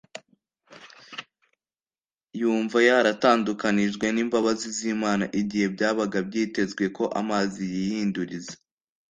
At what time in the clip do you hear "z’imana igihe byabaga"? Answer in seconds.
4.77-6.17